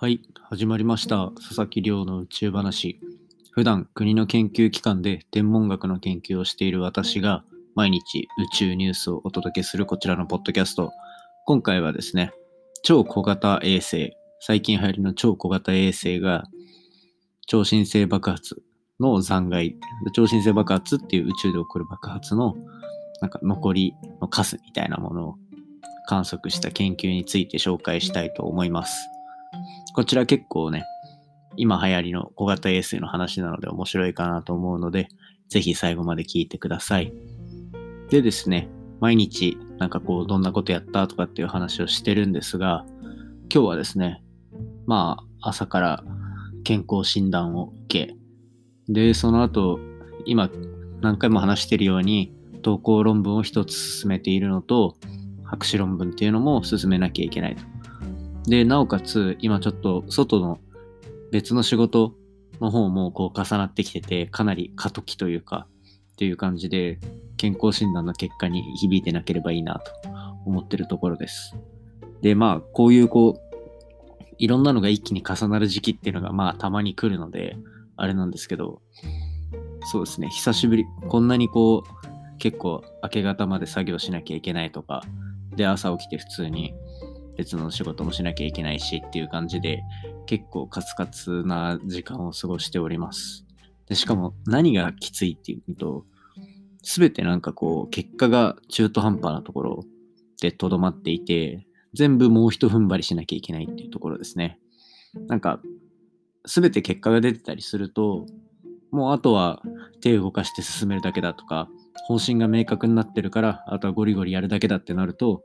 [0.00, 1.32] はい、始まりました。
[1.34, 3.00] 佐々木亮の宇宙話。
[3.50, 7.42] 普段国の研究機関で天文学の研究をしている私が
[7.74, 10.92] 毎日宇宙ニュースをお届けするこちらのポッドキャスト。
[11.46, 12.30] 今回はですね、
[12.84, 16.44] 超小型衛星、最近流行りの超小型衛星が
[17.48, 18.62] 超新星爆発
[19.00, 19.74] の残骸、
[20.14, 22.54] 超新星爆発っていう宇宙で起こる爆発の
[23.20, 25.34] なんか残りのカスみたいなものを
[26.06, 29.08] 観測した研究について紹介したいと思います。
[29.94, 30.84] こちら結構ね、
[31.56, 35.08] 今流行りの小型衛星の話なので面白いかなと思うので、
[35.48, 37.12] ぜひ最後まで聞いてください。
[38.10, 38.68] でですね、
[39.00, 42.84] 毎日なんかこうどんなことやったとかっていう話をしてるんですが、
[43.52, 44.22] 今日はですね、
[44.86, 46.04] まあ朝から
[46.64, 48.14] 健康診断を受け、
[48.88, 49.80] で、その後、
[50.26, 50.50] 今
[51.00, 54.96] 何回も話してるように投稿論文を一つ進めているのと、
[55.44, 57.62] 博士論文っていうのも進めなきゃいけないと。
[58.48, 60.58] で、なおかつ、今ちょっと外の
[61.30, 62.14] 別の仕事
[62.60, 65.66] の方もこう重なってきてて、かなり過渡期というか、
[66.12, 66.98] っていう感じで、
[67.36, 69.92] 健康診断の結果に響いてなければいいなと
[70.46, 71.54] 思ってるところです。
[72.22, 77.56] で、まあ、こういうこう、いろんなのが一気に重なる時期っていうのがまあたまに来るので、
[77.96, 78.80] あれなんですけど、
[79.84, 85.02] そうですね、久しぶり、こんなにこう、結構明け方まで作業しなきゃいけないとか、
[85.54, 86.74] で、朝起きて普通に
[87.38, 89.84] 別の仕事もしなきゃいけないしっていう感じで、
[90.26, 93.46] 結構カツカツな時間を過ごしております。
[93.86, 96.04] でしかも何がきついっていうと、
[96.82, 99.84] すべてなんかこう、結果が中途半端なところ
[100.40, 104.58] でとどまっていて、全部もう一踏ん張りしなきゃいけないっていうところですね。
[105.28, 105.60] なんか、
[106.44, 108.26] すべて結果が出てたりすると、
[108.90, 109.62] もうあとは
[110.00, 111.68] 手を動かして進めるだけだとか、
[112.08, 115.42] 方針が明確になってるから、あとはゴリゴリやるだけだってなると、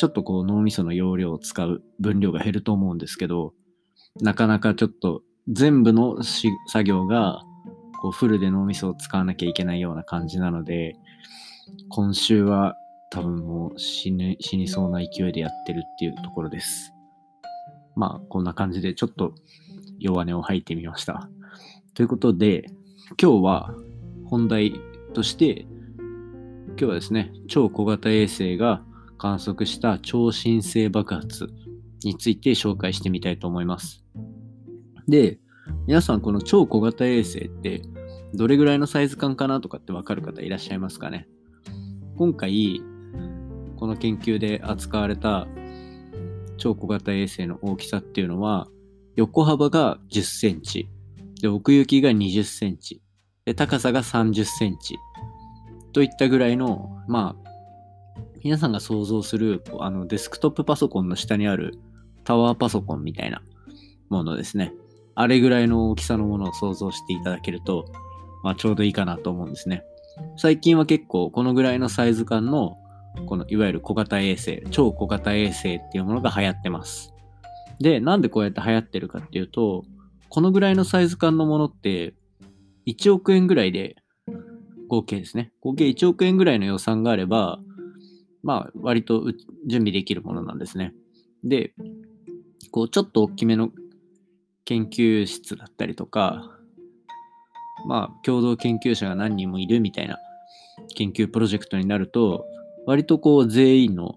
[0.00, 3.52] ちょっとこう脳みその容量を使う分量が減ると思うんですけど、
[4.22, 7.42] なかなかちょっと全部の作業が
[8.00, 10.96] こうフルで脳みそを使わなきゃいけないような感じなので、
[11.90, 12.76] 今週は
[13.10, 16.94] 多分もう死ぬ死にそうな勢いでやってるっていうところです。
[17.94, 19.34] まあこんな感じでちょっと
[19.98, 21.28] 弱音を吐いてみました。
[21.92, 22.64] ということで、
[23.20, 23.74] 今日は
[24.24, 24.80] 本題
[25.12, 25.66] として、
[26.68, 28.82] 今日はですね、超小型衛星が
[29.20, 31.52] 観測した超新星爆発
[32.02, 34.02] について紹介してみたいと思います。
[35.06, 35.38] で、
[35.86, 37.82] 皆さんこの超小型衛星って
[38.32, 41.28] どれぐらいのサイズ感かなとかってわかる方いらっしゃいますかね？
[42.16, 42.80] 今回、
[43.76, 45.46] この研究で扱われた
[46.56, 48.68] 超小型衛星の大きさっていうのは、
[49.16, 50.88] 横幅が10センチ、
[51.42, 53.02] で奥行きが20センチ、
[53.44, 54.96] で高さが30センチ
[55.92, 57.49] といったぐらいの、まあ、
[58.42, 61.78] 皆さんが想像するあのデスクトップパソコンの下にある
[62.24, 63.42] タワーパソコンみたいな
[64.08, 64.72] ものですね。
[65.14, 67.86] あれぐらいの大きさのものを想像していただけると、
[68.42, 69.84] まあ、ちょうどいいかなと思うんですね。
[70.36, 72.78] 最近は結構このぐらいのサイズ感の
[73.26, 77.12] このいわゆる小型衛星、超小型衛星っていうものが流行ってます。
[77.80, 79.84] で、なんでこうやって流行ってるかっていうと、
[80.28, 82.14] このぐらいのサイズ感のものって
[82.86, 83.96] 1億円ぐらいで
[84.88, 85.52] 合計ですね。
[85.60, 87.60] 合計1億円ぐらいの予算があれば、
[88.42, 89.32] まあ、割と
[89.66, 90.94] 準備できるものなんですね。
[91.44, 91.72] で、
[92.70, 93.70] こう、ちょっと大きめの
[94.64, 96.50] 研究室だったりとか、
[97.86, 100.18] まあ、共同研究者が何人もいるみたいな
[100.94, 102.46] 研究プロジェクトになると、
[102.86, 104.16] 割とこう、全員の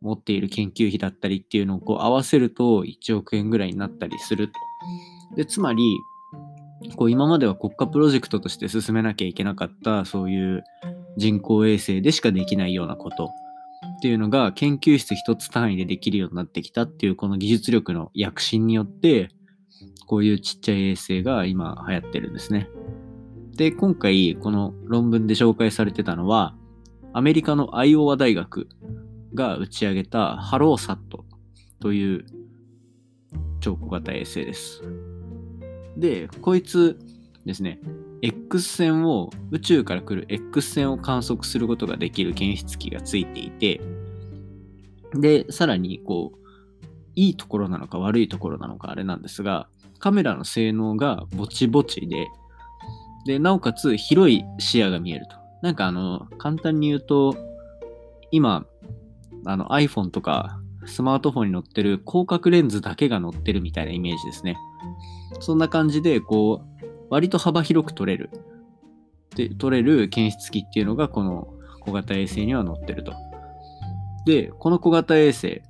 [0.00, 4.50] 持っている研究費だったりっていうのをこう合わせると1億円ぐらいになったりする。
[5.34, 5.82] で、つまり、
[6.96, 10.64] こう今までは国家プロジェクトとして進めなきゃいけなかったそういう
[11.16, 13.30] 人工衛星でしかできないようなこと
[13.98, 19.30] っていうのが研究室一つ単位でできるようになってきたっていうこの技術力の躍進によって
[20.06, 22.68] こういうちっちゃい衛星が今流行ってるんですね。
[23.56, 26.56] で、今回この論文で紹介されてたのは
[27.12, 28.68] アメリカのアイオワ大学
[29.34, 31.24] が打ち上げたハローサット
[31.80, 32.24] という
[33.60, 34.82] 超小型衛星です。
[35.96, 36.98] で、こいつ
[37.46, 37.80] ですね、
[38.24, 43.82] X 線を、宇宙から来る X 線を観測することができる検出器がついていて、
[45.14, 46.38] で、さらに、こう、
[47.14, 49.68] いいところなのか悪いところなのかあれなんですが、
[49.98, 52.28] カメラの性能がぼちぼちで、
[53.26, 55.36] で、なおかつ広い視野が見えると。
[55.62, 57.36] なんかあの、簡単に言うと、
[58.30, 58.64] 今、
[59.44, 64.56] あの iPhone とかスマートフォンに載ってる広角レンズだけが載ってるみたいなイメージですね。
[65.40, 66.73] そんな感じで、こう、
[67.14, 68.28] 割と幅広く撮れる。
[69.36, 73.12] で、撮れる検出器っていうのが、この小型衛星には載ってると。
[74.26, 75.62] で、この小型衛星、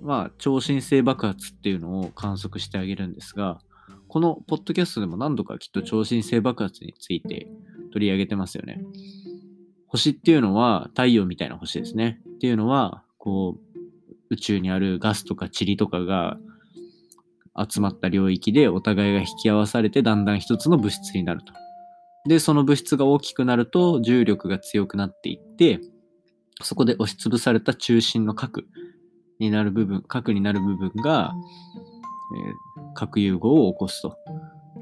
[0.00, 3.60] まあ、超新星爆発っていうのを観測してあげるんですが、
[4.08, 7.46] このポッドキャストでも何度かきっと超新星爆発について
[7.92, 8.82] 取り上げてますよね。
[9.88, 12.22] 星っていうのは太陽みたいな星ですね。
[12.36, 13.78] っていうのは、こう、
[14.30, 16.38] 宇宙にあるガスとか塵とかが
[17.68, 21.52] 集まった領域でお互いが引き合わされてだんだん一つの物質になると。
[22.28, 25.80] で、その物質が大きくなると重力が強くなっていって、
[26.62, 28.66] そこで押しつぶされた中心の核
[29.38, 31.32] になる部分、核になる部分が、
[32.34, 34.16] えー、核融合を起こすと。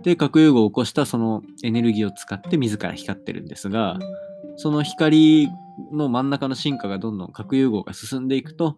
[0.02, 3.98] で、核融合を起こしたそのエネルギーを使って自ら光ってるんですが、
[4.56, 5.48] その光
[5.92, 8.76] の真ん中の進化がどんどん核融合が進んでいくと、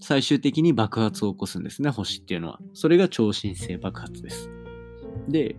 [0.00, 2.58] 最終的に爆発を起こすんですね、星っていうのは。
[2.74, 4.50] それが超新星爆発です。
[5.28, 5.56] で、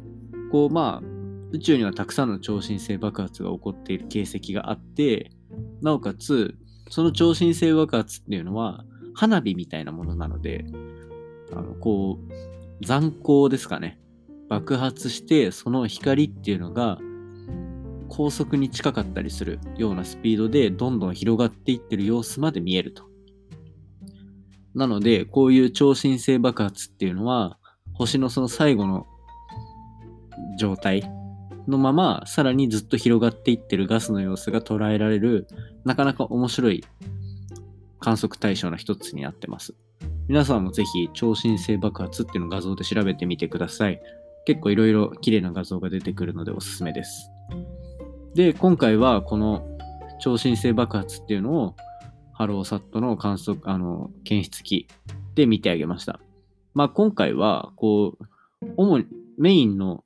[0.52, 1.08] こう、まあ、
[1.52, 5.32] 宇宙にはたくさんの超新星爆発が起こっている形跡があって、
[5.82, 6.56] なおかつ、
[6.90, 8.84] その超新星爆発っていうのは、
[9.14, 10.66] 花火みたいなものなので、
[11.54, 14.00] あの、こう、残光ですかね。
[14.50, 16.98] 爆発して、その光っていうのが、
[18.10, 23.11] 高速に近かったりするようなスピードでどんどん広がっていってる様子まで見えると。
[24.76, 27.58] なので、こういう超新星爆発っていうのは、
[27.94, 29.06] 星のその最後の
[30.58, 31.10] 状態
[31.68, 35.48] のまま、さらにずっと広がっていってるガスの様子が捉えられる、
[35.84, 36.84] なかなか面白い
[38.00, 39.74] 観測対象の一つになってます。
[40.28, 44.02] 皆さんもぜひ超新星爆発っていうのを画像で調べてみてください。
[44.46, 47.30] 結構いろいろ綺麗な画像が出てくるのでおすすめです。
[48.34, 49.68] で、今回はこの
[50.20, 51.76] 超新星爆発っていうのを
[52.42, 54.88] ハローサットの観測、あの、検出器
[55.36, 56.20] で見てあげました。
[56.74, 58.26] まあ今回は、こう、
[58.78, 59.06] 主に
[59.38, 60.04] メインの、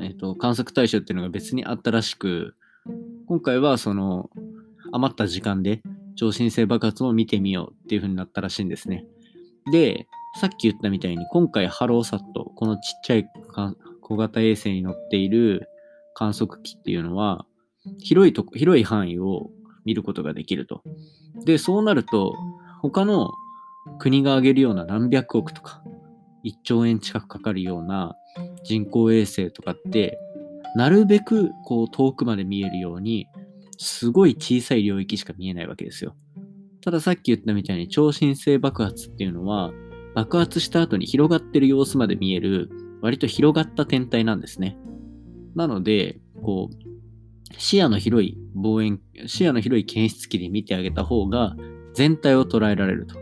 [0.00, 2.54] えっ、ー、と、観測対象っていうのが別にあったらしく、
[3.28, 4.30] 今回はその、
[4.90, 5.82] 余った時間で
[6.16, 9.04] 超新星爆発を見てみようっていう風になったらしいんですね。
[9.70, 10.06] で、
[10.40, 13.28] さっき言ったみたいに今回ハローサット、このちっちゃい
[14.00, 15.68] 小型衛星に乗っている
[16.14, 17.44] 観測機っていうのは、
[17.98, 19.50] 広いとこ、広い範囲を
[19.84, 20.82] 見ることができると。
[21.44, 22.36] で、そうなると、
[22.82, 23.32] 他の
[23.98, 25.82] 国が挙げるような何百億とか、
[26.44, 28.16] 1兆円近くかかるような
[28.64, 30.18] 人工衛星とかって、
[30.76, 33.26] なるべくこう遠くまで見えるように、
[33.78, 36.14] すごい小さい領域しか見えないわけですよ。
[36.82, 39.72] たださっき言ったみたいに超新星爆発っていうのは、
[40.14, 42.70] 爆発した後に広がってる様子まで見える、
[43.00, 44.76] 割と広がった天体なんですね。
[45.54, 46.93] なので、こう、
[47.58, 51.56] 視野の広い望遠、視野の広い検出器で見てあげた方が
[51.94, 53.16] 全体を捉えられると。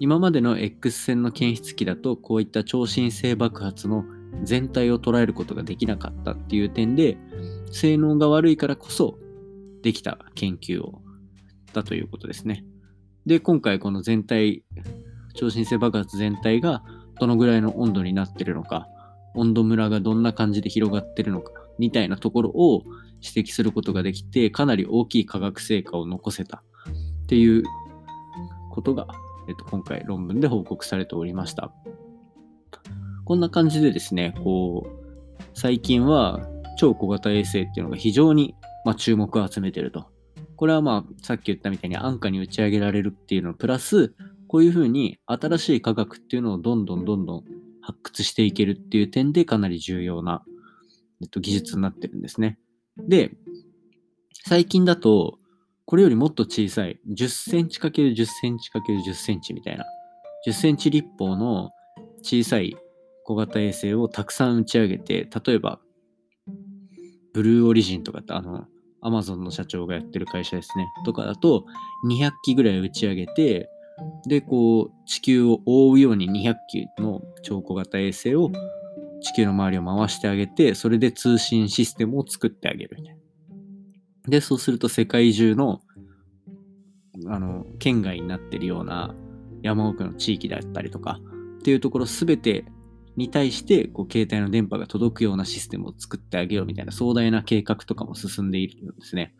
[0.00, 4.04] 今までの X 線の検出器だとこういった超新星爆発の
[4.42, 7.16] 全体を捉えることができなかったっていう点で
[7.70, 9.18] 性能が悪いからこそ
[9.82, 11.02] できた研究を
[11.72, 12.64] だということですね。
[13.26, 14.64] で、今回この全体、
[15.34, 16.82] 超新星爆発全体が
[17.20, 18.88] どのぐらいの温度になってるのか、
[19.34, 22.82] 温度ムラがどんな感じで広がってるのか、みたいなところを
[23.24, 26.62] 指摘することができて、かなり大きい科学成果を残せた
[27.22, 27.64] っていう
[28.70, 29.06] ことが、
[29.48, 31.72] えっと、今回論文で報告されておりました。
[33.24, 38.54] こんな感じでですね、こう、最近は超小型衛星っていうのが非常に、
[38.84, 40.06] まあ、注目を集めてると。
[40.56, 44.14] これはまあ、さっき言ったみたいに安価に打ち上げられるっていうのプラス、
[44.46, 47.44] こういうふうに新しい科学っていうのをどんどんどんどん
[47.80, 50.42] 発掘していけるっていう点でかなり重要な、
[51.20, 52.58] えっと、技術になってるんですね。
[52.98, 53.32] で、
[54.46, 55.38] 最近だと、
[55.86, 59.84] これよりもっと小さい、10センチ ×10 センチ ×10 センチみたいな、
[60.46, 61.70] 10センチ立方の
[62.22, 62.76] 小さい
[63.24, 65.80] 小型衛星をたくさん打ち上げて、例えば、
[67.32, 68.66] ブルーオリジンとかってあの、
[69.00, 70.86] アマゾンの社長がやってる会社ですね。
[71.04, 71.66] とかだと、
[72.06, 73.68] 200機ぐらい打ち上げて、
[74.26, 78.50] で、こう、地球を覆うように200機の超小型衛星を
[79.24, 83.20] 地球の周りを回してあげて、それで通信システムを作ってあげるみたいな。
[84.28, 85.80] で、そうすると世界中の、
[87.26, 89.14] あの、県外になってるような
[89.62, 91.20] 山奥の地域だったりとか、
[91.60, 92.66] っていうところすべて
[93.16, 99.34] に対して、こう、携帯の電波が届くようなシステムを作ってあげようみたいな壮大な計画とかも進んでいるんですね。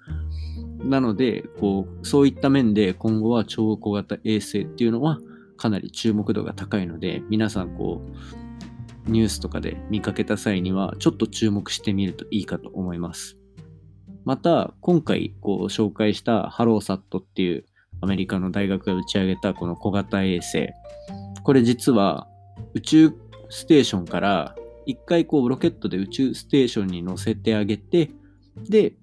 [0.79, 5.19] なので、こう、そういった面で今後は超小型衛星っていうのは
[5.59, 8.44] かなり注目度が高いので、皆さんこう、
[9.07, 13.37] ニュースとかで見かけた際には、ちょっと注目してみるといいかと思います。
[14.25, 17.65] また、今回こう紹介したハローサットっていう
[18.01, 20.69] アメリカの大学が打ち上げたこの小型衛星。
[21.43, 22.27] これ実は
[22.73, 23.13] 宇宙
[23.51, 24.55] ステーションから
[24.87, 28.11] 一回こうロケットで宇宙ステーションに乗せてあげて、
[28.69, 28.95] で、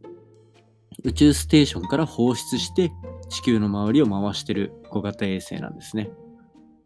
[1.03, 2.91] 宇宙ステーションから放出して
[3.29, 6.11] 地球の周りを回してる小型衛星なんですね。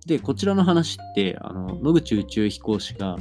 [0.05, 3.17] で、こちらの話って、あの、野口宇宙飛行士が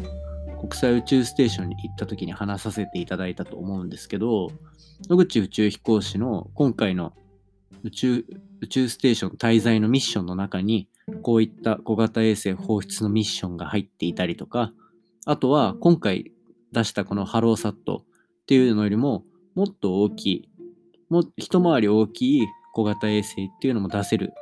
[0.61, 4.51] 国際宇宙ステーションに行った時に話させていただいたと思うんですけど、
[5.09, 7.13] 野口宇宙飛行士の今回の
[7.83, 8.25] 宇宙
[8.61, 10.89] 宇宙ステーション滞在のミッションの中に、
[11.23, 14.73] こういった小型衛星放出のミッションが入っていたりとか、
[15.27, 16.33] あとは今回
[16.73, 19.25] 出したこのハローサットっていうのよりも
[19.55, 20.49] もっと大きい、
[21.11, 24.33] も一回り大きい小型衛星っていうのも出せる、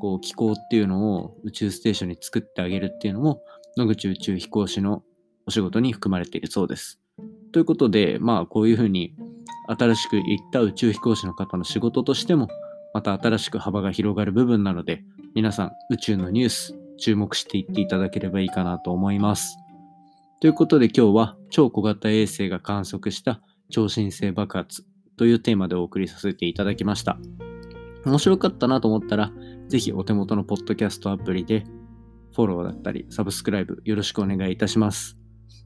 [0.00, 3.42] こう機構っていうのを宇宙ステーションに作ってあげるっていうのも
[3.76, 5.02] 野口宇宙飛行士の
[5.46, 7.00] お仕事に含まれているそうです。
[7.52, 9.14] ということで、まあこういうふうに
[9.68, 12.48] 新しく行った宇宙飛行士の方の仕事としても
[12.92, 19.56] また新しく幅が広がる部分なので、皆さん宇宙のニュース注目していっていただければいいかなと思います。
[20.40, 24.84] ということで今日は超小型衛星が観測した超新星爆発
[25.16, 27.18] というテーマでお送りさせていただきました。
[28.04, 29.32] 面白かったなと思ったら、
[29.68, 31.64] ぜひお手元のポッドキャストアプリで
[32.34, 35.16] フォローだったりサブスクライブよろしくお願いいたします。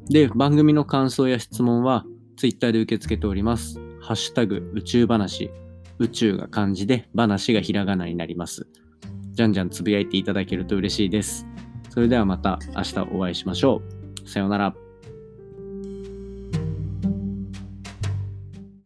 [0.08, 2.04] で、番組の感想や質問は
[2.36, 3.80] Twitter で受け付けております。
[4.00, 5.50] ハッシュタグ宇宙話
[5.98, 8.66] 宇宙が漢字で話がひらがなになります。
[9.32, 11.46] じゃんじゃんつぶやいていただけると嬉しいです。
[11.90, 13.82] それではまた明日お会いしましょ
[14.24, 14.28] う。
[14.28, 14.87] さようなら。